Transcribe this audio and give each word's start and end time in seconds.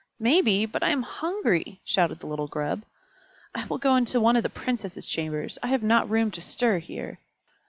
"Maybe, 0.19 0.65
but 0.65 0.81
I 0.81 0.89
am 0.89 1.03
hungry!" 1.03 1.79
shouted 1.85 2.19
the 2.21 2.25
little 2.25 2.47
Grub. 2.47 2.81
"I 3.53 3.67
will 3.67 3.77
go 3.77 3.95
into 3.95 4.19
one 4.19 4.35
of 4.35 4.41
the 4.41 4.49
Princesses' 4.49 5.05
chambers; 5.05 5.59
I 5.61 5.67
have 5.67 5.83
not 5.83 6.09
room 6.09 6.31
to 6.31 6.41
stir 6.41 6.79
here." 6.79 7.19